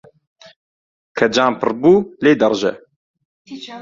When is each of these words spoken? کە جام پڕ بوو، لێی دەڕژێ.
کە 1.17 1.25
جام 1.35 1.53
پڕ 1.59 1.71
بوو، 1.81 2.07
لێی 2.23 2.39
دەڕژێ. 2.41 2.71